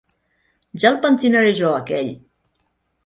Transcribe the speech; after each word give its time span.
Ja 0.83 0.89
el 0.93 0.97
pentinaré 1.05 1.53
jo, 1.63 1.69
aquell! 1.83 2.11